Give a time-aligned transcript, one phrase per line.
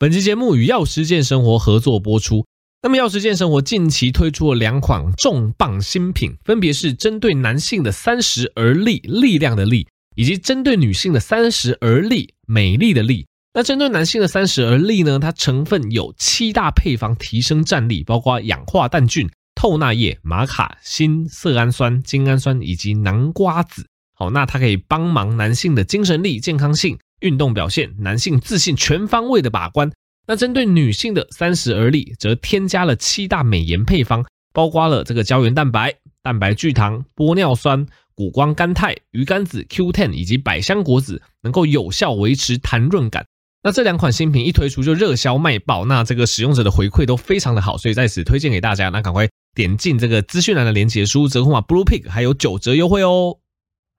[0.00, 2.46] 本期节目与药师健生活合作播出。
[2.80, 9.86] 那么，药师健生活近期推出了两款重磅新品，分别是针对男性的三十而立，力量的力，
[10.16, 13.26] 以及针对女性的三十而立，美丽的丽。
[13.52, 23.84] 那针对男性的三十而立呢，它成分有七大配方提升战力，包括氧化氮菌、透纳叶、玛卡、锌、色氨酸、精氨酸以及南瓜子。
[24.14, 26.98] 好，那它可以帮忙男性的精神力、健康性。
[27.20, 29.90] 运动表现，男性自信全方位的把关。
[30.26, 43.26] 那针对女性的三十而立，则添加了七大美颜配方，包括了这个胶原蛋白、蛋白聚糖、玻尿酸、谷胱甘肽、鱼肝子 Q10 以及百香果籽，能够有效维持弹润感。
[43.62, 48.88] 那这两款新品一推出就热销卖爆，那这个使用者的回馈都非常的好，所以在此推荐给大家。
[48.88, 53.39] 那赶快点进这个资讯栏的链接，输入折扣码 Blue Pig，还有九折优惠哦。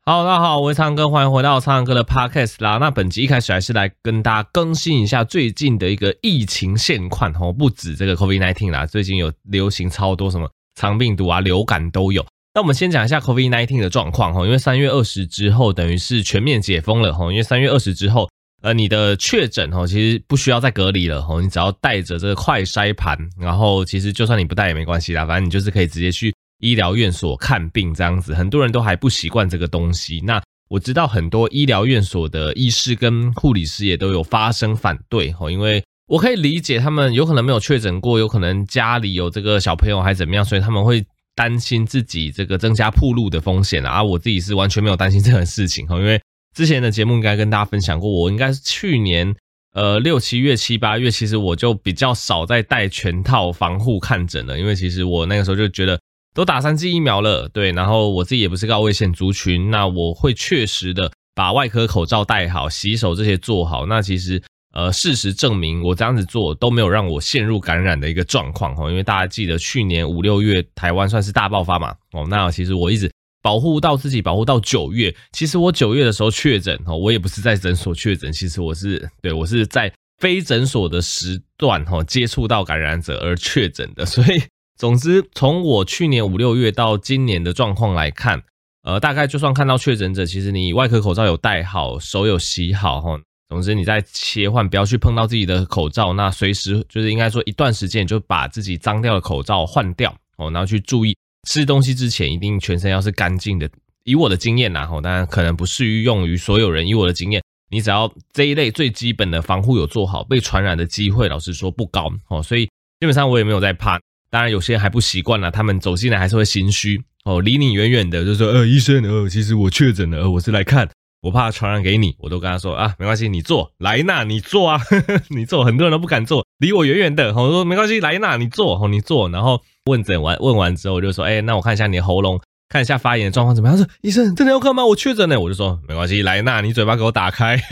[0.04, 2.78] 好，大家好，我是苍哥，欢迎回到苍哥的 Podcast 啦。
[2.78, 12.26] 那本集一开始还是来跟大家更新一下最近的一个疫情现况哦，不止这个 COVID-19 啦，最近有流行超多什么肠病毒啊、流感都有。
[12.56, 18.28] 那我们先讲一下 COVID-19 的状况哈，因为三月二十之后等于是全面解封了哈，因为三月二十之后，
[18.64, 26.34] 呃，你的确诊哈其实不需要再隔离了哈，你只要带着这个快筛盘，然后其实就算你不带也没关系啦，反正你就是可以直接去。
[26.62, 30.22] 医疗院所看病这样子，很多人都还不习惯这个东西。
[30.24, 44.02] 那我知道很多医疗院所的医师跟护理师也都有发声反对哦，因为我可以理解他们有可能没有确诊过，有可能家里有这个小朋友还怎么样，所以他们会担心自己这个增加铺路的风险啊。
[44.02, 46.22] 我自己是完全没有担心这个事情哦，因为
[46.56, 49.36] 之前的节目应该跟大家分享过，我应该是去年
[49.74, 56.00] 呃六七月七八月，其实我就比较少在带全套防护看诊了，因为其实我那个时候就觉得。
[56.34, 63.86] 都打三剂疫苗了，对，然后我自己也不是高危险族群，那我会确实的把外科口罩戴好，洗手这些做好。
[63.86, 64.42] 那其实，
[64.74, 68.90] 呃，事实证明我这样子做都没有让我陷入感染的一个状况哈。
[68.90, 73.12] 因为大家记得去年五六月台湾算是大爆发嘛，哦，那其实我一直
[73.42, 75.14] 保护到自己，保护到九月。
[75.34, 84.42] 其实我九月的时候确诊哦，我也不是在诊所确诊，其实我是对我是在非诊所的时段哈接触到感染者而确诊的，所以。
[84.82, 88.42] 总之，从我去年五六月到今年的状况来看，
[88.82, 93.22] 呃，大概就算看到确诊者，其实你外科口罩有戴好，手有洗好哈。
[93.50, 101.16] 总之，你在切换，不要去碰到自己的口罩，那随时就是应该说一段时间就把自己脏掉的口罩换掉哦，然后去注意
[101.48, 103.70] 吃东西之前一定全身要是干净的。
[104.04, 106.88] 以我的经验呐，哈，当然可能不适用于所有人。
[106.88, 112.66] 以我的经验，你只要这一类最基本的防护有做好，被传染的机会老实说不高哦，所以
[113.00, 114.00] 基本上我也没有在怕。
[114.32, 120.90] 当然，有些人还不习惯了，他们走进来还是会心虚哦，离你远远的，就说：“呃，医生，呃，其实我确诊了，呃，我是来看，
[121.22, 127.34] 我怕传染给你。”我都跟他说：“啊，没关系，你坐，来那，你坐啊，呵 呵你坐。”很多人都不敢坐，离我远远的。
[127.36, 134.86] 我说：“没关系，来那，你坐，哦，你坐。”然后问诊完，问完之后，我就说：“哎，那我看一下你的喉咙，看一下发炎的状况怎么样？”他说：“医生，真的要看吗？
[134.86, 137.58] 我确诊了。”我就说：“没关系，来那，你嘴巴给我打开，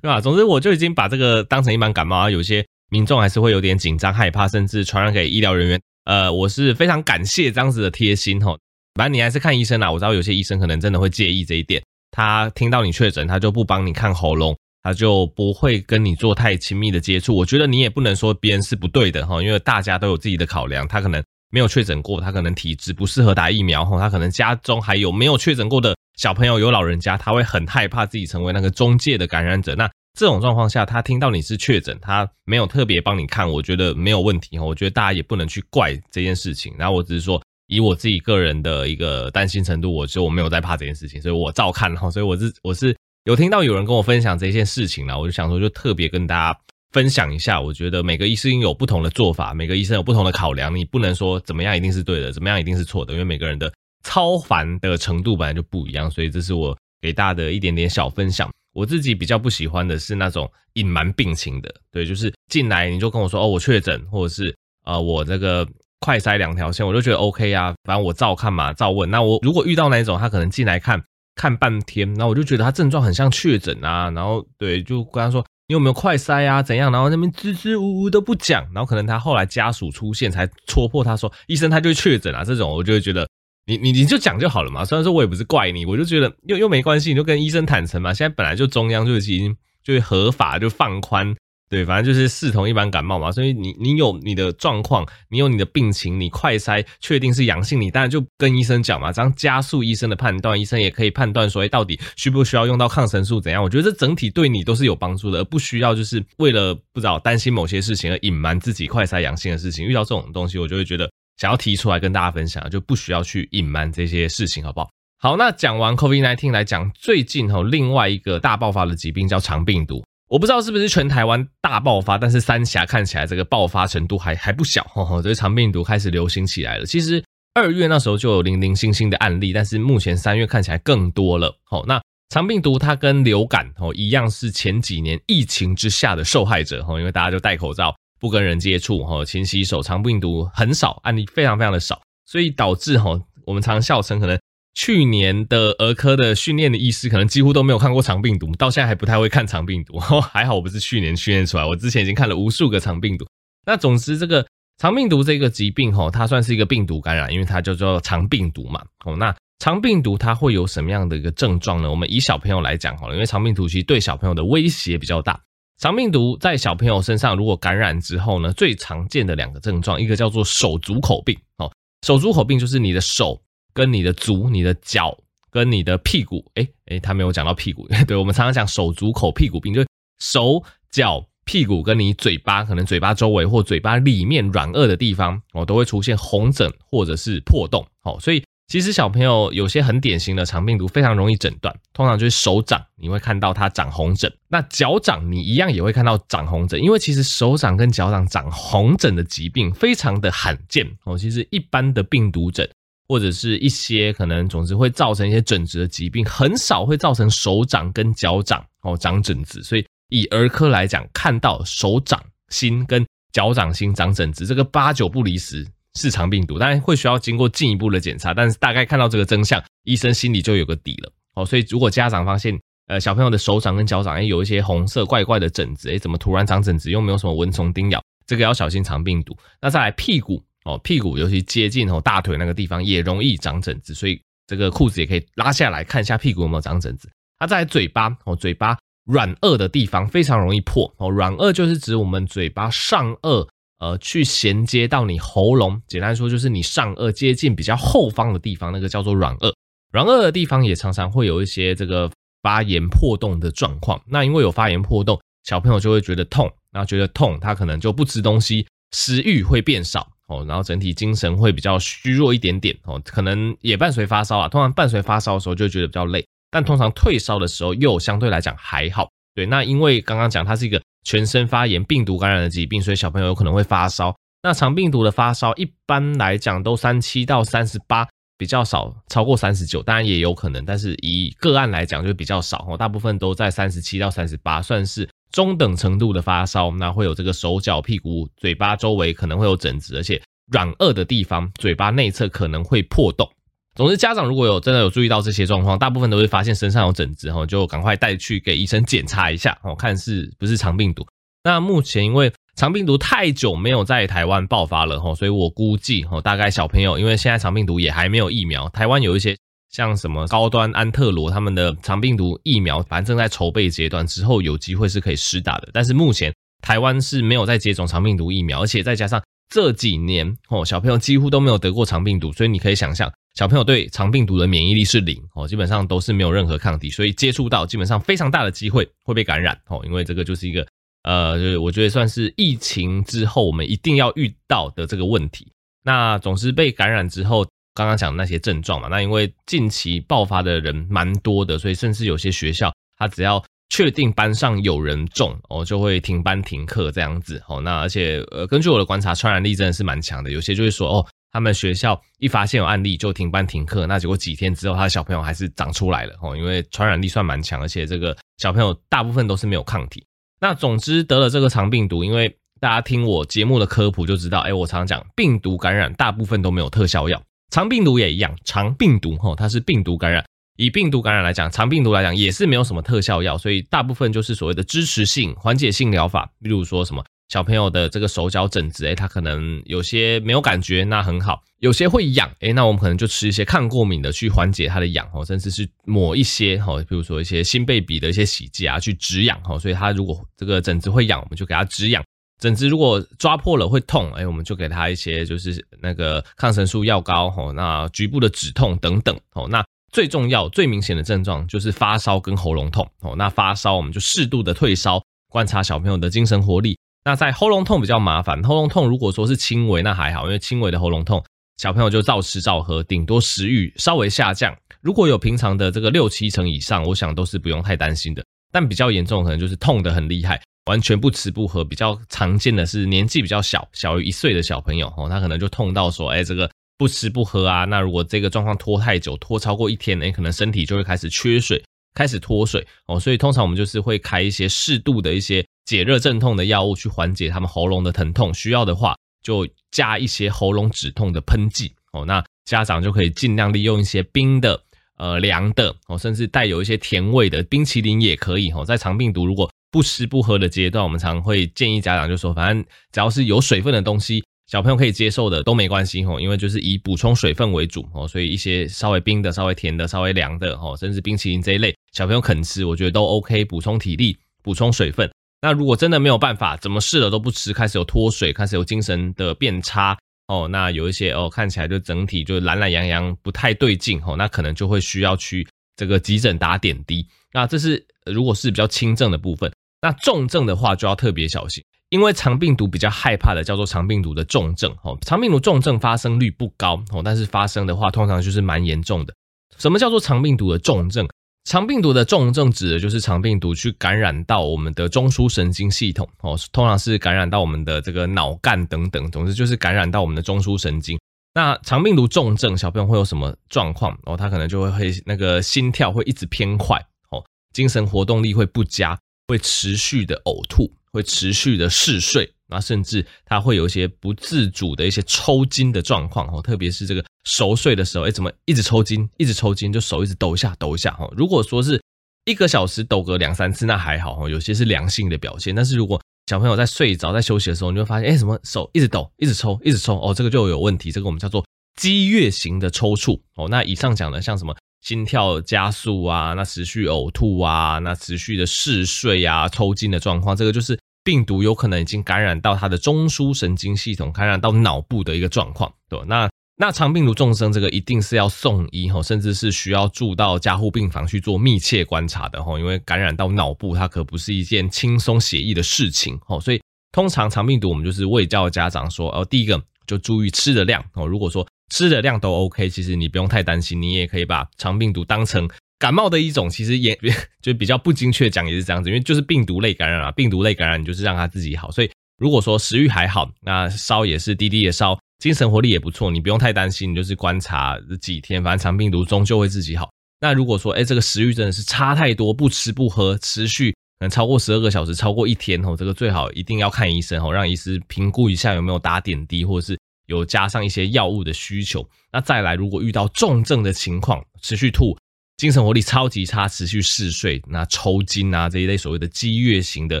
[0.02, 0.20] 对吧？
[0.20, 2.30] 总之，我就已经把这个当成一般感冒啊。
[2.30, 8.56] 有些民众还是会有点紧张、害怕，甚至传染给医疗人员。”呃，我是非常感谢这样子的贴心哈，
[8.94, 9.90] 反正你还是看医生啦。
[9.90, 17.36] 我知道有些医生可能真的会介意这一点，他听到你确诊，他就不帮你看喉咙，他就不会跟你做太亲密的接触。
[17.36, 20.86] 我觉得你也不能说别人是不对的哈，因为大家都有自己的考量。
[20.88, 29.74] 他可能没有确诊过，他可能体质不适合打疫苗哈，他可能家中还有没有确诊过的小朋友，有老人家，他会很害怕自己成为那个中介的感染者。
[29.76, 34.64] 那这种状况下，他听到你是确诊，他没有特别帮你看，我觉得没有问题哈。
[34.64, 36.74] 我觉得大家也不能去怪这件事情。
[36.78, 42.10] 然后我只是说，以我自己个人的一个担心程度，我就我没有在怕这件事情，所以我照看哈。
[42.10, 42.94] 所以我是我是
[43.24, 46.58] 有听到有人跟我分享这件事情了，我就想说，就特别跟大家
[46.92, 47.58] 分享一下。
[47.58, 53.72] 我觉得每个医生有不同的做法，每个医生有不同的考量，你不能说怎么样一定是对的，怎么样一定是错的，因为每个人的
[54.04, 56.10] 超凡的程度本来就不一样。
[56.10, 58.50] 所以这是我给大家的一点点小分享。
[58.72, 64.54] 我自己比较不喜欢的是那种隐瞒病情的，对，就是进来你就跟我说哦，我确诊，或者是
[64.84, 65.66] 呃我这个
[66.00, 69.10] 快筛两条线，我就觉得 OK 啊，反正我照看嘛，照问。
[69.10, 71.02] 那我如果遇到那一种他可能进来看
[71.34, 76.62] 看半天，那我就觉得他症状很像确诊啊，然后对，就跟他说你有没有快筛啊？
[76.62, 76.90] 怎样？
[76.90, 82.44] 然后那边支支吾吾都不讲，然后可能他后来家属出现才戳破他说，医生他就确诊了。
[82.44, 83.26] 这种我就会觉得，
[83.66, 84.84] 你你你就讲就好了嘛。
[84.84, 88.12] 虽然说我也不是怪你，我就觉得又又没关系，你就跟医生坦诚嘛。
[88.12, 91.34] 现在本来就中央就已经就合法就放宽。
[91.70, 103.62] 对，反正就是视同一般感冒嘛，所以你你有你的状况，你有你的病情，你快筛确定是阳性，你当然就跟医生讲嘛，这样加速医生的判断，医生也可以判断说，哎，到底需不需要用到抗生素怎样？
[103.62, 109.86] 我觉得这整体对你都是有帮助的，而不需要就是为了不知道担心某些事情而隐瞒自己快筛阳性的事情。
[109.86, 114.88] 遇到这种东西，我就会觉得想要提出来跟大家分享，就不需要去隐瞒这些事情，好不好？
[115.18, 120.04] 好，那讲完 COVID-19 来讲，最近哦另外一个大爆发的疾病叫肠病毒。
[120.28, 126.86] 我不知道是不是全台湾大爆发，但是三峡看起来这个爆发程度还还不小，吼吼，这个肠病毒开始流行起来了。
[126.86, 127.22] 其实
[127.54, 131.54] 二月那时候就有零零星星的案例，但是目前三月看起来更多了。
[131.64, 132.00] 好，那
[132.30, 144.38] 肠病毒它跟流感哦一样，是前几年疫情之下的受害者，吼，因为大家就戴口罩，不跟人接触，哈，勤洗手，肠病毒很少，案例非常非常的少，所以导致哈我们常笑称可能。
[144.74, 149.98] 去年的儿科的训练的医师可能几乎都没有看过肠病毒，到现在还不太会看肠病毒。
[150.32, 153.26] 还好我不是去年训练出来，我之前已经看了无数个肠病毒。
[153.66, 154.46] 那总之，这个
[154.78, 158.80] 肠病毒这个疾病，哈，它算是一个病毒感染，因为它叫做肠病毒嘛。
[159.04, 161.90] 哦，那肠病毒它会有什么样的一个症状呢？
[161.90, 165.38] 我们以小朋友来讲，好了，因为肠病毒其实对小朋友的威胁比较大。
[165.82, 171.36] 肠病毒在小朋友身上如果感染之后呢，最常见的两个症状，一个叫做手足口病。
[171.58, 171.68] 哦，
[172.06, 173.42] 手足口病就是你的手。
[173.74, 175.16] 跟你的足、你的脚、
[175.50, 177.88] 跟你的屁股，诶诶，他没有讲到屁股。
[178.06, 179.88] 对，我们常常讲手足口屁股病，就是
[180.18, 187.82] 手脚屁股跟你嘴巴，可能嘴巴周围或嘴巴里面软腭的地方，哦，都会出现红疹或者是破洞。
[188.02, 200.90] 哦，所以其实小朋友有些很典型的肠病毒非常容易诊断，通常就是手掌你会看到它长红疹，那脚掌你一样也会看到长红疹，因为其实手掌跟脚掌长红疹的疾病非常的罕见。
[201.04, 202.68] 哦，其实一般的病毒疹。
[203.08, 209.62] 或者是一些可能，总之会造成一些疹子的疾病，很少会造成手掌跟脚掌哦长疹子。
[209.62, 221.44] 所以以儿科来讲，看到手掌心跟脚掌心长疹子，这个八九不离十是肠病毒，当然会需要经过进一步的检查，但是大概看到这个真相，医生心里就有个底了哦。
[221.44, 222.58] 所以如果家长发现
[222.88, 229.36] 呃小朋友的手掌跟脚掌诶有一些红色怪怪的疹子，诶怎么突然长疹子，又没有什么蚊虫叮咬，这个要小心肠病毒。
[229.60, 230.42] 那再来屁股。
[230.64, 237.10] 哦，屁股尤其接近哦大腿那个地方也容易长疹子，所以这个裤子也可以拉下来看一下屁股有没有长疹子。
[237.40, 241.10] 它在嘴巴哦，嘴巴软腭的地方非常容易破哦。
[241.10, 243.44] 软腭就是指我们嘴巴上颚
[243.82, 249.52] 呃去衔接到你喉咙，简单说就是你上颚接近比较后方的地方，那个叫做软腭。
[249.90, 252.08] 软腭的地方也常常会有一些这个
[252.42, 254.00] 发炎破洞的状况。
[254.06, 260.06] 那因为有发炎破洞，小朋友就会觉得痛，然后觉得痛，他可能就不吃东西，食欲会变少。
[260.28, 264.48] 哦，然后整体精神会比较虚弱一点点哦，可能也伴随发烧啊。
[264.48, 269.10] 通常伴随发烧的时候就觉得比较累，但通常退烧的时候又相对来讲还好。
[269.34, 274.14] 对，那因为刚刚讲它是一个全身发炎、病毒感染的疾病，所以小朋友有可能会发烧。
[274.42, 278.06] 那肠病毒的发烧一般来讲都三七到三十八，
[278.36, 285.08] 比较少超过三十九，当然也有可能，但是以个案来讲就比较少哦，大部分都在三十七到三十八，算是。
[285.32, 290.20] 中等程度的发烧，那会有这个手脚、屁股、嘴巴周围可能会有疹子，而且
[290.52, 293.26] 软腭的地方、嘴巴内侧可能会破洞。
[293.74, 301.06] 总之，家长如果有真的有注意到这些状况，大部分都会发现身上有疹子，哈，就赶快带去给医生检查一下，哦，看是不是肠病毒。
[301.44, 309.36] 那目前因为肠病毒太久没有在台湾爆发了，哈， 所以我估计，哈，大概小朋友因为现在肠病毒也还没有疫苗，台湾有一些。
[309.74, 315.70] 像什么高端安特罗他们的肠病毒疫苗，反正正在筹备阶段，之后有机会是可以施打的。
[315.72, 330.66] 但是目前台湾是没有在接种肠病毒疫苗，而且再加上这几年哦，小朋友几乎都没有得过肠病毒，所以你可以想象，小朋友对肠病毒的免疫力是零哦，基本上都是没有任何抗体，所以接触到基本上非常大的机会会被感染哦，因为这个就是一个
[331.04, 335.50] 呃，就是我觉得算是疫情之后我们一定要遇到的这个问题。
[335.84, 337.46] 那总是被感染之后。
[337.74, 347.62] 刚刚讲的那些症状嘛，那因为近期爆发的人蛮多的，所以甚至有些学校，他只要确定班上有人中哦，就会停班停课这样子哦。
[347.62, 350.30] 那而且呃，根据我的观察，传染力真的是蛮强的。
[350.30, 360.04] 有些就会说哦，他们学校一发现有案例就停班停课，那结果几天之后，他的小朋友还是长出来了哦，因为传染力算蛮强，而且这个小朋友大部分都是没有抗体。
[360.40, 367.20] 那总之得了这个肠病毒，因为大家听我节目的科普就知道，哎，我常常讲病毒感染大部分都没有特效药。
[367.50, 370.24] 肠病毒也一样，肠病毒吼，它是病毒感染，
[370.58, 377.02] 以病毒感染来讲，肠病毒来讲也是没有什么特效药，所以大部分就是所谓的支持性、缓解性疗法，例如说什么。
[377.32, 389.58] 小朋友的这个手脚疹子，诶，他可能有些没有感觉，那很好；有些会痒，诶，那我们可能就吃一些抗过敏的去缓解他的痒哦，甚至是抹一些哈，比如说一些新贝比的一些洗剂啊，去止痒哈。
[389.58, 392.02] 所以他如果这个疹子会痒，我们就给他止痒；
[392.38, 399.48] 疹子如果抓破了会痛，诶，我们就给他一些就是那个抗生素药膏哈，那局部的止痛等等哦。
[399.48, 403.14] 那最重要、最明显的症状就是发烧跟喉咙痛哦。
[403.16, 406.76] 那发烧我们就适度的退烧，观察小朋友的精神活力。
[407.04, 411.22] 那在喉咙痛比较麻烦，喉咙痛如果说是轻微，那还好，因为轻微的喉咙痛，
[411.56, 414.56] 小朋友就照吃照喝，顶多食欲稍微下降。
[414.80, 418.24] 如果有平常的这个六七成以上，我想都是不用太担心的。
[418.52, 421.64] 但比较严重，可能就是痛得很厉害，完全不吃不喝。
[421.64, 427.64] 比较常见的是年纪比较小，小于一岁的小朋友哦，他可能就痛到说，哎，这个不吃不喝啊。
[427.64, 431.62] 那如果这个状况拖太久，拖超过一天，哎，可能身体就会开始缺水，
[431.94, 432.98] 开始脱水哦。
[432.98, 435.44] 所以通常我们就是会开一些适度的一些。
[435.64, 442.04] 解热镇痛的药物去缓解他们喉咙的疼痛，需要的话就加一些喉咙止痛的喷剂哦。
[442.04, 444.60] 那家长就可以尽量利用一些冰的、
[444.98, 448.64] 呃凉的哦，甚至带有一些甜味的冰淇淋也可以哦。
[448.64, 458.06] 在肠病毒如果不吃不喝的阶段，我们常会建议家长就说，反正只要是有水分的东西，小朋友可以接受的都没关系哦，因为就是以补充水分为主哦。
[458.06, 465.10] 所以一些稍微冰的、稍微甜的、稍微凉的哦，甚至冰淇淋这一类，小朋友肯吃，我觉得都 OK，补充体力、补充水分。
[465.40, 469.96] 那如果真的没有办法，怎么试了都不吃，开始有脱水，开始有精神的变差
[470.28, 477.08] 哦，那有一些哦看起来就整体就懒懒洋洋，不太对劲哦，那可能就会需要去这个急诊打点滴。
[477.32, 489.14] 那这是如果是比较轻症的部分，那重症的话就要特别小心，因为肠病毒比较害怕的叫做肠病毒的重症哦，肠病毒重症发生率不高哦，但是发生的话通常就是蛮严重的。
[489.58, 491.06] 什么叫做肠病毒的重症？
[491.44, 500.98] 肠病毒的重症指的就是肠病毒去感染到我们的中枢神经系统哦，通常是感染到我们的这个脑干等等，总之就是感染到我们的中枢神经。
[501.34, 504.16] 那肠病毒重症小朋友会有什么状况哦？
[504.16, 506.78] 他可能就会会那个心跳会一直偏快
[507.10, 507.22] 哦，
[507.52, 508.98] 精神活动力会不佳，
[509.32, 512.30] 会持续的呕吐，会持续的嗜睡。
[512.48, 521.10] 那甚至他会有一些不自主的一些抽筋的状况哦，特别是这个熟睡的时候，哎，怎么一直抽筋，一直抽筋，就手一直抖一下，抖一下哈。
[521.16, 521.80] 如果说是
[522.26, 525.54] 一个小时抖个两三次，那还好哈，有些是良性的表现。
[525.54, 530.92] 但是如果小朋友在睡着、在休息的时候，你会发现，哎，怎么手一直抖，一直抽，一直抽哦，这个就有问题。
[530.92, 531.42] 这个我们叫做
[531.80, 533.48] 激越型的抽搐哦。
[533.48, 540.78] 那以上讲的像什么心跳加速啊，那持续呕吐啊，那持续的嗜睡啊，抽筋的状况，这个就是。
[541.04, 556.62] 病毒有可能已经感染到他的中枢神经系统，感染到脑部的一个状况，对，那那肠病毒重症这个一定是要送医吼，甚至是需要住到加护病房去做密切观察的吼，因为感染到脑部，它可不是一件轻松写意的事情吼，所以
[556.92, 565.48] 通常肠病毒我们就是卫教家长说，哦，第一个就注意吃的量哦，如果说吃的量都 OK，其实你不用太担心，你也可以把肠病毒当成。
[565.78, 566.96] 感冒的一种，其实也
[567.42, 571.72] 就比较不精确讲，也是这样子，因为就是病毒类感染啊，病毒类感染你就是让它自己好。
[571.72, 579.90] 所以如果说食欲还好，那烧也是低低的烧，精神活力也不错，你不用太担心，你就是观察几天，反正肠病毒终究会自己好。
[580.20, 589.76] 那如果说，哎，这个食欲真的是差太多，不吃不喝，持续可能超过十二个小时，超过一天哦，这个最好一定要看医生哦，让医师评估一下有没有打点滴，或者是
[590.16, 591.88] 有加上一些药物的需求。
[592.12, 594.96] 那再来，如果遇到重症的情况，持续吐。
[595.38, 600.00] 精神活力超级差，持续嗜睡，那抽筋啊这一类所谓的激越型的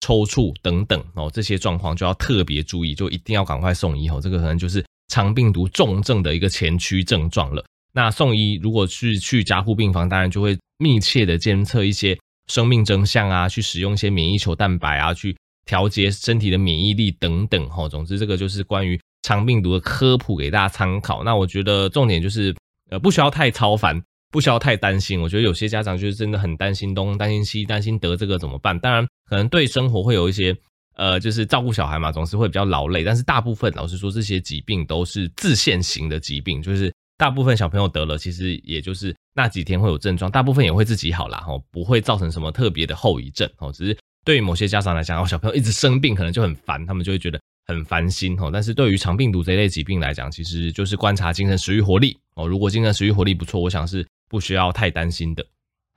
[0.00, 4.20] 抽搐等等哦，这些状况就要特别注意，就一定要赶快送医哦。
[4.22, 7.62] 这个可能就是肠病毒重症的一个前驱症状了。
[7.92, 15.36] 那送医如果是去加护病房，当然就会密切的监测一些生命征象啊，去使用一些免疫球蛋白啊，去
[15.66, 17.86] 调节身体的免疫力等等哦。
[17.86, 21.22] 总之，这个就是关于肠病毒的科普给大家参考。
[21.24, 22.54] 那我觉得重点就是
[22.90, 24.02] 呃，不需要太操烦。
[24.30, 28.78] 不需要太担心，我觉得有些家长就是真的很担心东，担心西，担心得这个怎么办？
[28.78, 30.56] 当然，可能对生活会有一些，
[30.96, 33.04] 呃，就是照顾小孩嘛，总是会比较劳累。
[33.04, 48.50] 但是大部分，老实说，这些疾病都是自限型的疾病，就是大部分小朋友得了，其实也就是那几天会有症状，大部分也会自己好啦，吼，不会造成什么特别的后遗症，吼，只是对于某些家长来讲，哦，小朋友一直生病，可能就很烦，他们就会觉得很烦心，吼。
[48.50, 54.06] 但是对于肠病毒这一类疾病来讲，其实就是观察精神食欲活力，哦，如果精神食欲活力不错，我想是。
[54.32, 55.44] 不需要太担心的。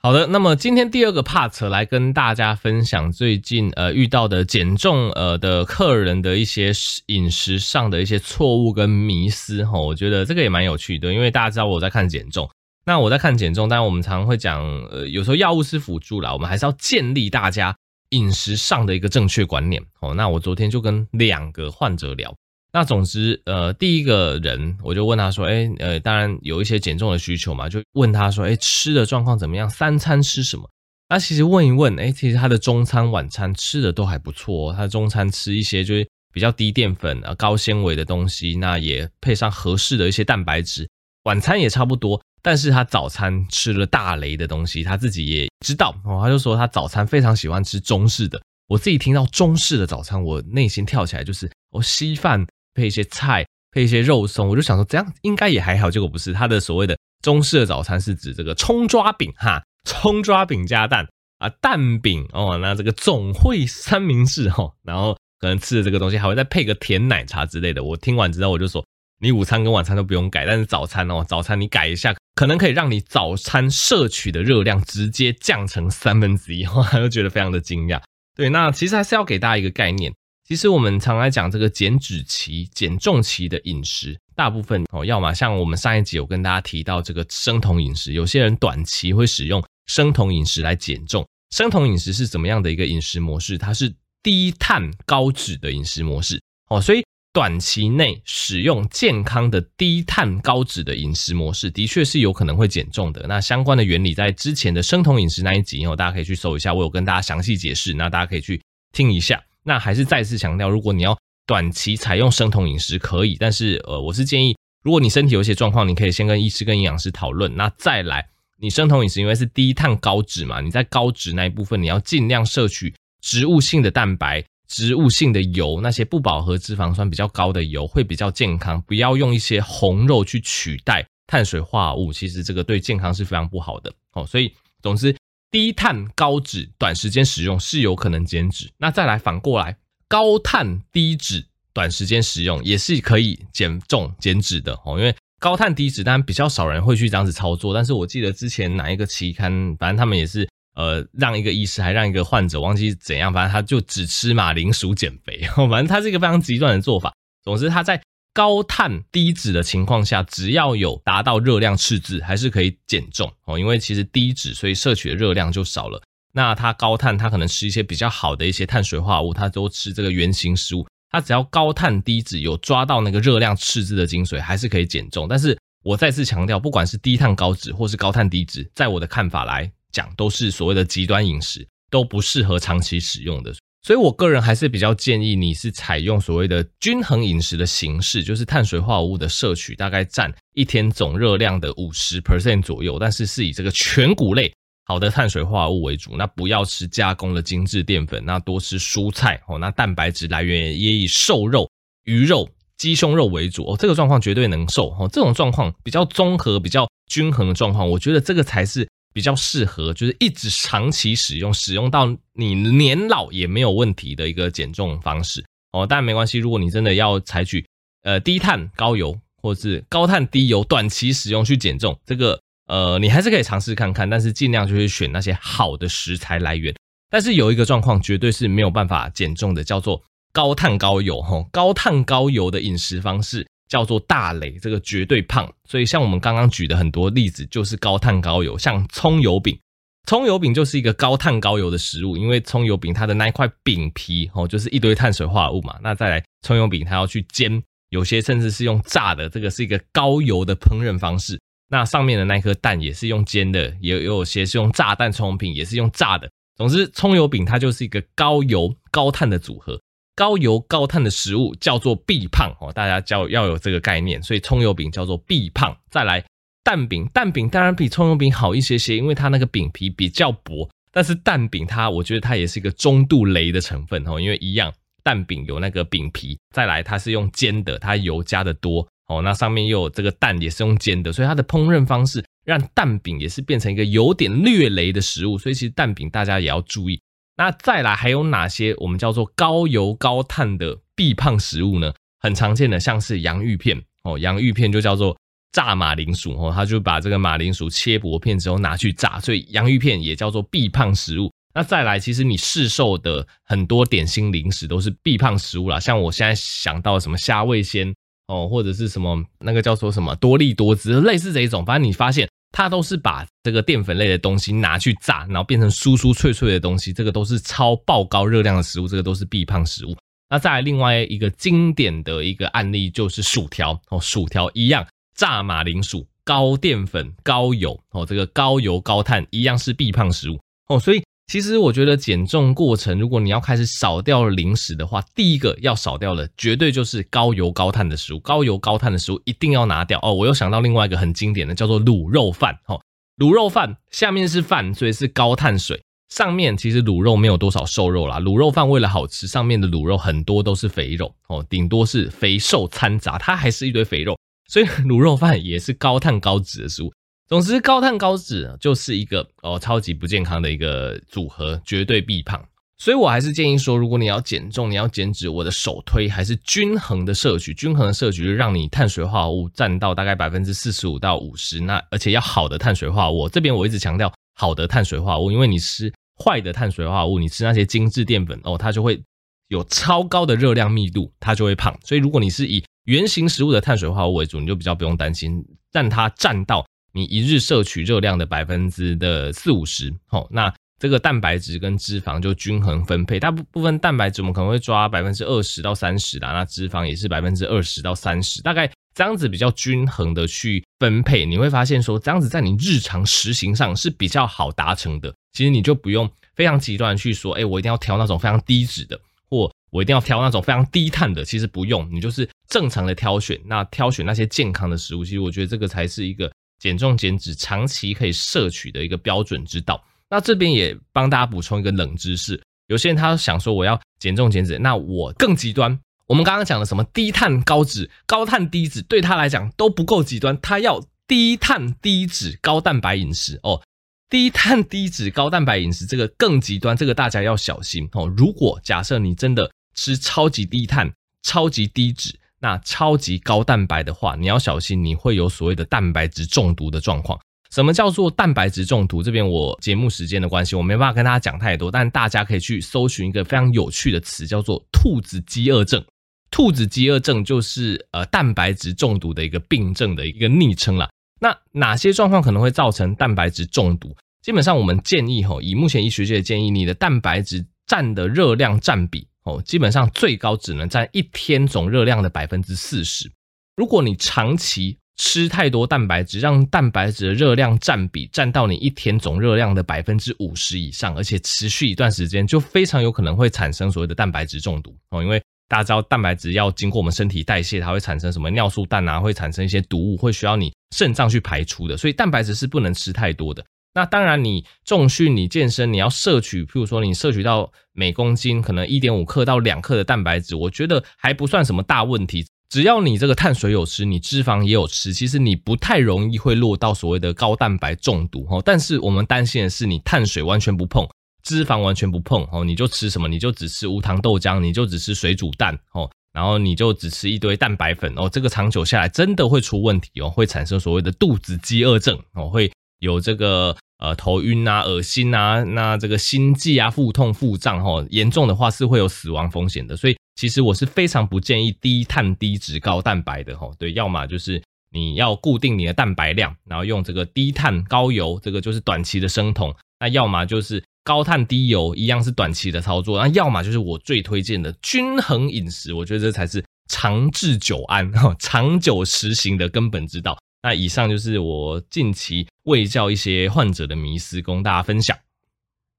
[0.02, 6.74] 好的，那么今天第二个 part 来跟大家分享最近呃遇到的减重呃的客人的一些
[7.06, 12.50] 饮食上的一些错误跟迷思哈，我觉得这个也蛮有趣的，因为大家知道我在看减重，
[12.86, 17.74] 那我在看减重，但我们常常会讲，呃，有时候药物是辅助啦，我们还是要建立大家
[18.10, 19.82] 饮食上的一个正确观念。
[20.02, 22.36] 哦，那我昨天就跟两个患者聊，
[22.72, 29.70] 那总之，呃，第一个人我就问他说，诶，呃，当然有一些减重的需求嘛，就问他说，诶，吃的状况怎么样？
[29.70, 30.70] 三餐吃什么？
[31.08, 34.74] 那其实问一问，诶，其实他的中餐、晚餐吃的都还不错哦。
[34.76, 40.90] 他中餐吃一些就是比较低淀粉啊、高纤维的东西，那也配上合适的一些蛋白质。
[41.26, 46.20] 晚餐也差不多，但是他早餐吃了大雷的东西，他自己也知道哦。
[46.22, 48.40] 他就说他早餐非常喜欢吃中式的。
[48.68, 55.90] 我自己听到中式的早餐，我内心跳起来就是我稀饭配一些菜，配一些肉松，我就想说这样应该也还好。
[55.90, 59.64] 结果不是，他的所谓的中式的早餐是指这个葱抓饼哈。
[59.84, 61.08] 葱抓饼加蛋
[61.40, 67.84] 啊，蛋饼哦，那这个总会三明治哈，然后可能吃的这个东西还会再配个甜奶茶之类的。
[67.84, 68.86] 我听完之后我就说，
[69.20, 78.02] 你午餐跟晚餐都不用改，但是早餐哦，早餐你改一下，可能可以让你早餐摄取的热量直接降成三分之一， 我就觉得非常的惊讶。
[78.36, 80.14] 对，那其实还是要给大家一个概念，
[80.46, 84.18] 其实我们常来讲这个减脂期、减重期的饮食。
[84.36, 91.26] 大部分哦，要么像我们上一集有跟大家提到这个生酮饮食，有些人短期会使用生酮饮食来减重。
[91.52, 93.58] 生酮饮食是怎么样的一个饮食模式？
[93.58, 97.02] 它是低碳高脂的饮食模式哦，所以
[97.36, 103.26] 短期内使用健康的低碳高脂的饮食模式，的确是有可能会减重的。
[103.28, 108.62] 那相关的原理在之前的生酮饮食那一集以后，大家可以去搜一下，我有跟大家详细解释，那大家可以去
[108.94, 109.44] 听一下。
[109.64, 118.26] 那还是再次强调，如果你要短期采用生酮饮食可以，但是呃，我是建议，如果你身体有些状况，你可以先跟医师跟营养师讨论，那再来，
[118.62, 134.26] 你生酮饮食因为是低碳高脂嘛，你在高脂那一部分，你要尽量摄取植物性的蛋白、植物性的油，那些不饱和脂肪酸比较高的油会比较健康，不要用一些红肉去取代碳水化合物，其实这个对健康是非常不好的哦。
[134.26, 135.16] 所以，总之，
[135.52, 139.78] 低碳高脂短时间使用是有可能减脂，那再来反过来。
[140.08, 141.44] 高碳低脂，
[141.74, 145.00] 短时间使用也是可以减重减脂的哦。
[145.00, 147.74] 因为高碳低脂，当然比较少人会去这样子操作。
[147.74, 155.42] 但是我记得之前哪一个期刊，反正他们也是呃，让一个医师还让一个患者忘记怎样，反正他就只吃马铃薯减肥。
[155.56, 157.14] 反正他是一个非常极端的做法。
[157.44, 158.02] 总之他在
[158.34, 163.58] 高碳低脂的情况下，只要有达到热量赤字，还是可以减重哦。
[163.58, 166.02] 因为其实低脂，所以摄取的热量就少了。
[166.34, 170.86] 那他高碳，他可能吃一些比较好的一些碳水化合物，他都吃这个原型食物。
[171.10, 175.30] 他只要高碳低脂，有抓到那个热量赤字的精髓，还是可以减重。
[175.30, 183.54] 但是我再次强调，不管是低碳高脂或是高碳低脂，在我的看法来讲，都是所谓的极端饮食，都不适合长期使用的。
[183.82, 194.52] 所以我个人还是比较建议你是采用所谓的均衡饮食的形式，就是碳水化合物的摄取大概占一天总热量的五十 percent 左右，但是是以这个全谷类。
[194.88, 199.58] 好的碳水化合物为主，那不要吃加工的精致淀粉，那多吃蔬菜哦。
[199.58, 201.68] 那蛋白质来源也以瘦肉、
[202.04, 203.76] 鱼肉、鸡胸肉为主哦。
[203.80, 205.10] 这个状况绝对能瘦哦。
[205.12, 215.88] 这种状况比较综合、比较均衡的状况，我觉得这个才是比较适合，就是一直长期使用，使用到你年老也没有问题的一个减重方式哦。
[215.90, 217.66] 但没关系，如果你真的要采取
[218.04, 222.40] 呃低碳高油，或者是高碳低油短期使用去减重，这个。
[222.68, 226.74] 呃，你还是可以尝试看看，但是尽量就是选那些好的食材来源。
[227.12, 230.02] 但是有一个状况绝对是没有办法减重的，叫做
[230.34, 231.46] 高碳高油哈。
[231.52, 235.52] 高碳高油的饮食方式叫做大雷，这个绝对胖。
[235.66, 239.60] 所以像我们刚刚举的很多例子，就是高碳高油，像葱油饼，
[240.08, 245.78] 葱油饼就是一个高碳高油的食物，因为葱油饼它的那一块饼皮哦，就是一堆碳水化合物嘛。
[245.84, 251.38] 那再来葱油饼，它要去煎，有些甚至是用炸的，这个是一个高油的烹饪方式。
[251.68, 256.30] 那上面的那颗蛋也是用煎的，也有些是用炸蛋葱油饼，也是用炸的。
[256.56, 259.78] 总之，葱油饼它就是一个高油高碳的组合，
[260.16, 264.22] 高油高碳的食物叫做必胖哦，大家叫要有这个概念。
[264.24, 265.76] 所以葱油饼叫做必胖。
[265.90, 266.24] 再来
[266.64, 270.70] 蛋饼，蛋饼当然比葱油饼好一些些，因为它那个饼皮比较薄。
[270.92, 274.74] 但是蛋饼它，我觉得它也是一个中度雷的成分哦，因为一样
[275.04, 278.88] 蛋饼有那个饼皮，再来它是用煎的，它油加的多。
[279.08, 287.00] 哦，那上面又有这个蛋也是用煎的，所以它的烹饪方式让蛋饼也是变成一个有点略雷的食物，所以其实蛋饼大家也要注意。
[287.38, 291.94] 那再来还有哪些我们叫做高油高碳的必胖食物呢？
[292.20, 295.18] 很常见的像是洋芋片哦，洋芋片就叫做
[295.52, 301.32] 炸马铃薯哦，他就把这个马铃薯切薄片之后拿去炸，所以洋芋片也叫做必胖食物。
[301.54, 307.94] 那再来，其实你市售的很多点心零食都是必胖食物啦，像我现在想到什么虾味鲜。
[308.28, 319.94] 哦，或者是什么那个叫做什么多力多滋，类似这一种，反正你发现它都是把这个淀粉类的东西拿去炸，然后变成酥酥脆脆的东西，这个都是超爆高热量的食物，这个都是必胖食物。
[320.30, 324.88] 那再来另外一个经典的一个案例就是薯条哦，薯条一样
[325.18, 330.40] 炸马铃薯，高淀粉、高油哦，这个高油高碳一样是必胖食物
[330.70, 331.04] 哦，所以。
[331.28, 338.20] 其实我觉得减重过程，如果你要开始少掉零食的话，第一个要少掉的绝对就是高油高碳的食物。
[338.20, 340.14] 高油高碳的食物一定要拿掉哦。
[340.14, 342.60] 我又想到另外一个很经典的，叫做卤肉饭。
[342.68, 342.80] 哦，
[343.18, 345.82] 卤肉饭下面是饭，所以是高碳水。
[346.10, 348.20] 上面其实卤肉没有多少瘦肉啦。
[348.20, 354.16] 卤肉饭为了好吃，上面的卤肉很多都是肥肉哦，顶多是肥瘦掺杂，它还是一堆肥肉。
[354.48, 356.94] 所以卤肉饭也是高碳高脂的食物。
[357.28, 362.40] 总之，高碳高脂就是一个哦超级不健康的一个组合，绝对必胖。
[362.78, 367.52] 所以我还是建议说，如果你要减重，你要减脂，我的首推还是均衡的摄取。
[367.54, 373.28] 均衡的摄取就让你碳水化合物占到大概百分之四十五到五十，那而且要好的碳水化合物。
[373.28, 375.92] 这边我一直强调好的碳水化合物，因为你吃
[376.24, 379.02] 坏的碳水化合物，你吃那些精致淀粉哦，它就会
[379.48, 381.76] 有超高的热量密度，它就会胖。
[381.84, 386.64] 所以如果你是以原型食物的碳水化合物为主，你就比较不用担心，但它占到。
[386.96, 393.20] 你一日摄取热量的百分之的四五十，好，那这个蛋白质跟脂肪就均衡分配。
[393.20, 401.26] 大部部分蛋白质我们可能会抓百分之二十到三十啦，那脂肪也是百分之二十到三十，大概这样子比较均衡的去分配。
[401.26, 405.14] 你会发现说，这样子在你日常实行上是比较好达成的。
[405.34, 408.98] 其实你就不用非常极端去说，哎，我一定要挑那种非常低脂的，
[409.30, 411.26] 或我一定要挑那种非常低碳的。
[411.26, 415.04] 其实不用，你就是正常的挑选，那挑选那些健康的食物。
[415.04, 416.32] 其实我觉得这个才是一个。
[416.60, 419.84] 减重减脂长期可以摄取的一个标准之道。
[420.10, 425.80] 那这边也帮大家补充一个冷知识：有些人他想说我要减重减脂，那我更极端。
[426.08, 430.40] 我们刚刚讲的什么低碳高脂、高碳低脂，对他来讲都不够极端。
[430.40, 433.62] 他要低碳低脂高蛋白饮食哦，
[434.10, 438.08] 低碳低脂高蛋白饮食这个更极端，这个大家要小心哦。
[438.16, 442.20] 如果假设你真的吃超级低碳、超级低脂。
[442.46, 447.20] 那超级高蛋白的话，你要小心，你会有所谓的蛋白质中毒的状况。
[447.50, 449.02] 什么叫做蛋白质中毒？
[449.02, 455.84] 这边我节目时间的关系，我没办法跟大家讲太多，但大家可以去搜寻一个非常有趣的词，叫做“兔子饥饿症”。
[456.30, 460.88] 兔子饥饿症就是呃蛋白质中毒的一个病症的一个昵称啦。
[461.20, 463.96] 那哪些状况可能会造成蛋白质中毒？
[464.22, 469.08] 基本上我们建议吼，以目前医学界的建议，你的蛋白质占的热量占比。
[469.26, 473.12] 哦，基本上最高只能占一天总热量的百分之四十。
[473.58, 485.04] 如果你长期吃太多蛋白质，让蛋白质的热量占比占到你一天总热量的百分之五十以上，而且持续一段时间，就非常有可能会产生所谓的蛋白质中毒哦。
[485.04, 491.76] 因为大家知道，蛋白质要经过我们身体代谢，它会产生什么尿素氮啊，会产生一些毒物，会需要你肾脏去排出的。
[491.76, 493.44] 所以蛋白质是不能吃太多的。
[493.76, 502.26] 那当然，你重训、你健身，你要摄取，譬如说你摄取到每公斤可能一点五克到两克的蛋白质，我觉得还不算什么大问题。
[502.48, 508.42] 只要你这个碳水有吃，你脂肪也有吃，其实你不太容易会落到所谓的高蛋白中毒哦。
[508.46, 510.88] 但是我们担心的是，你碳水完全不碰，
[511.24, 513.10] 脂肪完全不碰哦，你就吃什么？
[513.10, 523.54] 你就只吃无糖豆浆，你就只吃水煮蛋哦，然后你就只吃一堆蛋白粉哦，这个长久下来真的会出问题哦，会产生所谓的肚子饥饿症哦，会有这个。
[523.78, 529.76] 呃，头晕啊，恶心啊，那这个心悸啊，腹痛、腹胀，哈，严重的话是会有死亡风险的。
[529.76, 533.52] 所以，其实我是非常不建议低碳、低脂、高蛋白的，哈。
[533.60, 550.18] 对，要么就是你要固定你的蛋白量，然后用这个低碳高油，这个就是短期的生酮；那要么就是高碳低油，一样是短期的操作；那要么就是我最推荐的均衡饮食，我觉得这才是长治久安、哈，长久实行的根本之道。
[550.44, 554.98] 那以上就是我近期卫教一些患者的迷思，供大家分享。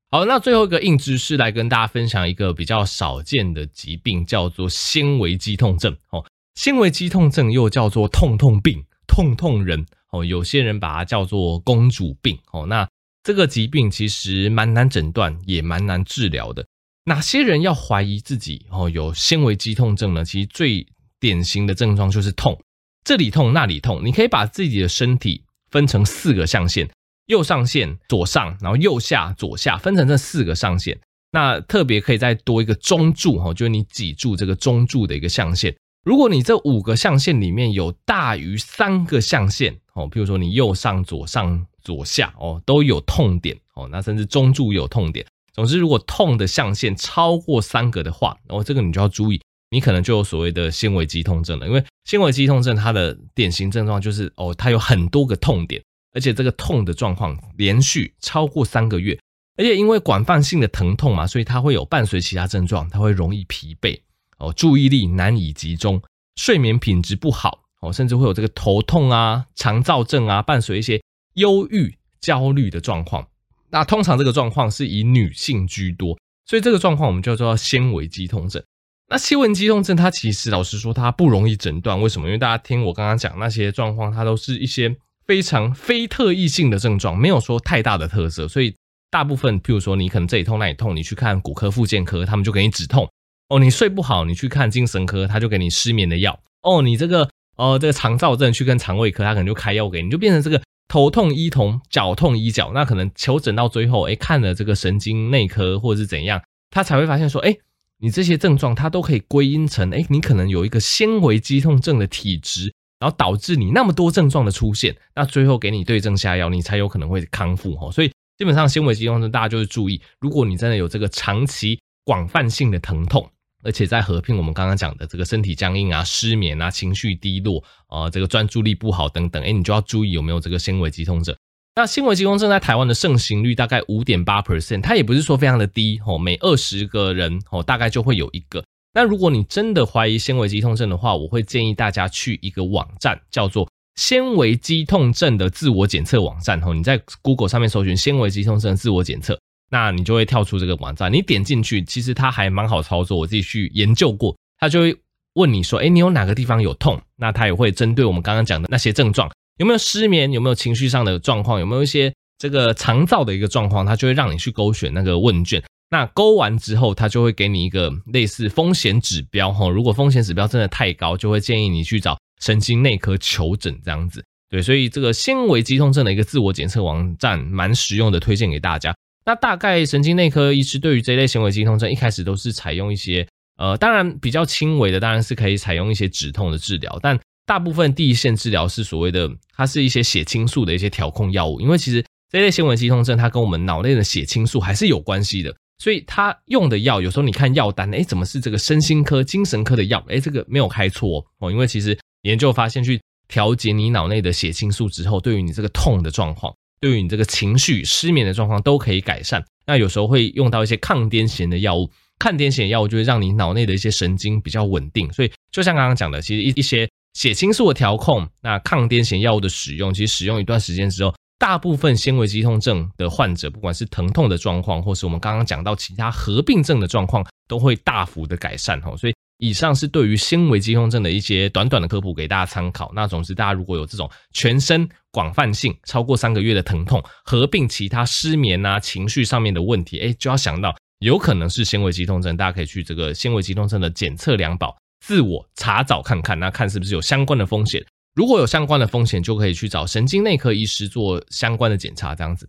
[0.08, 5.96] 好，那最后一个硬知识来跟大家分享一个比较少见的疾病，叫做纤维肌痛症。
[6.10, 6.24] 哦，
[6.54, 9.84] 纤维肌痛症又叫做痛痛病、痛痛人。
[10.12, 12.38] 哦，有些人把它叫做公主病。
[12.52, 12.88] 哦，那
[13.24, 16.64] 这个疾病其实蛮难诊断，也蛮难治疗的。
[17.04, 20.24] 哪些人要怀疑自己哦有纤维肌痛症呢？
[20.24, 20.86] 其实最
[21.18, 22.56] 典型的症状就是痛。
[23.04, 26.88] 这里痛那里痛，你可以把自己的身体分成四个象限：
[27.26, 30.98] 右上限左上，然后右下左下，分成这四个象限。
[31.32, 35.74] 那特别可以再多一个中柱哈，就是你脊柱这个中柱的一个象限。
[36.04, 45.26] 如果你这五个象限里面有大于三个象限哦，比如说你右上、左上、左下哦都有痛点哦，那甚至中柱有痛点。
[45.52, 49.40] 总之，如果痛的象限超过三个的话，哦，这个你就要注意。
[49.70, 59.18] 你可能就有所谓的纤维肌痛症了，因为纤维肌痛症它的典型症状就是哦，它有很多个痛点，而且这个痛的状况连续超过三个月，
[59.56, 63.98] 而且因为广泛性的疼痛嘛，所以它会有伴随其他症状，它会容易疲惫
[64.38, 66.00] 哦，注意力难以集中，
[66.36, 71.02] 睡眠品质不好哦，甚至会有这个头痛啊、肠躁症啊，伴随一些
[71.34, 73.26] 忧郁、焦虑的状况。
[73.70, 78.62] 那通常这个状况是以女性居多，所以这个状况我们叫做纤维肌痛症。
[79.08, 82.26] 那纤维肌痛症它其实老实说它不容易诊断，为什么？
[82.26, 84.94] 因为大家听我刚刚讲那些状况，它都是一些
[85.26, 88.74] 非常非特异性的症状，没有说太大的特色，所以
[89.10, 93.08] 大部分譬如说你可能这里痛那里痛，你去看骨科、复健科，他们就给你止痛。
[93.48, 96.38] 哦，你睡不好，你去看精神科，他就给你失眠的药。
[96.62, 99.88] 哦，你这个哦这个肠躁症去跟肠胃科，他可能就开药。
[99.88, 100.60] 给你，就变成这个。
[100.88, 106.40] 头痛医头，脚痛医脚，那可能求诊到最后，哎，看了这个神经内科或者是怎样，
[106.70, 107.56] 他才会发现说，哎，
[107.98, 117.90] 你这些症状它都可以归因成，哎，你可能有一个纤维肌痛症的体质，然后导致你那么多症状的出现，那最后给你对症下药，你才有可能会康复哈。
[117.90, 123.28] 所以基本上纤维肌痛症大家就是注意，如果你真的有这个长期广泛性的疼痛。
[123.64, 131.34] 而且在合并我们刚刚讲的这个身体僵硬啊、失眠啊、情绪低落啊、这个专注力不好等等，哎，你就要注意有没有这个纤维肌痛症。
[131.78, 138.64] 那纤维肌痛症在台湾的盛行率大概五点八 percent，它也不是说非常的低哦，每二十个人哦大概就会有一个。
[138.94, 146.72] 那如果你真的怀疑纤维肌痛症的话，我会建议大家去一个网站，叫做纤维肌痛症的自我检测网站哦。
[146.72, 149.38] 你在 Google 上面搜寻纤维肌痛症的自我检测。
[149.68, 153.18] 那你就会跳出这个网站，你点进去，其实它还蛮好操作。
[153.18, 154.96] 我自己去研究过，它就会
[155.34, 165.62] 问你说：“诶，你有哪个地方有痛？”那它也会针对我们刚刚讲的那些症状，有没有失眠，有没有情绪上的状况，有没有一些这个肠燥的一个状况，它就会让你去勾选那个问卷。
[165.88, 169.68] 那勾完之后，它就会给你一个类似风险指标哈。
[169.68, 174.22] 如果风险指标真的太高，就会建议你去找神经内科求诊这样子。
[174.50, 178.94] 对，所以这个纤维肌痛症的一个自我检测网站蛮实用的，推荐给大家。
[179.24, 200.04] 那大概神经内科医师对于这类纤维肌痛症，一开始都是采用一些，呃，当然比较轻微的，当然是可以采用一些止痛的治疗，但大部分第一线治疗是所谓的，它是一些血清素的一些调控药物，因为其实这类纤维肌痛症它跟我们脑内的血清素还是有关系的，所以它用的药有时候你看药单，诶，怎么是这个身心科、精神科的药？
[200.08, 206.52] 诶，这个没有开错哦，因为其实研究发现去调节你脑内的血清素之后，对于你这个痛的状况。
[206.78, 209.42] 对于你这个情绪失眠的状况都可以改善。
[209.66, 215.10] 那有时候会用到一些抗癫痫的药物，抗癫痫药物就会让你脑内的一些神经比较稳定。
[215.10, 228.78] 所以就像刚刚讲的，其实一一些血清素的调控，那抗癫痫药物的使用，其实使用一段时间之后，大部分纤维肌痛症的患者，不管是疼痛的状况，或是我们刚刚讲到其他合并症的状况，都会大幅的改善。
[228.82, 229.14] 哈，所以。
[229.38, 232.90] 以上是对于纤维肌痛症的一些短短的科普，给大家参考。
[232.94, 242.34] 那总之，大家如果有这种全身广泛性超过三个月的疼痛，合并其他失眠啊、情绪上面的问题，哎，就要想到有可能是纤维肌痛症。
[242.34, 244.74] 大家可以去这个纤维肌痛症的检测量保，
[245.06, 247.86] 自我查找看看，那看是不是有相关的风险。
[248.16, 252.48] 如果有相关的风险，就可以去找神经内科医师做相关的检查，这样子。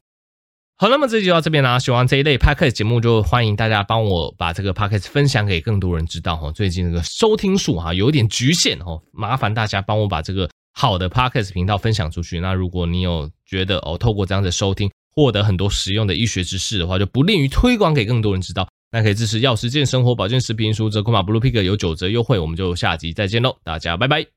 [0.80, 1.78] 好，那么这集就到这边啦。
[1.78, 6.52] 喜欢这一类 podcast 节目，就欢迎大家帮我把这个 podcast 分享给更多人知道哈。
[6.52, 12.40] 最近这个收听数哈有点局限哦，麻烦大家帮我把这个好的 podcast 频道分享出去。
[12.40, 18.68] 那如果你有觉得哦，透过这样的收听获得很多实用的医学知识的话，就不吝于推广给更多人知道。
[18.92, 22.40] 那可以支持药师健生活保健食品输折，扣码 Blue Pig 有九折优惠。
[22.40, 24.37] 我们就下集再见喽，大家拜拜。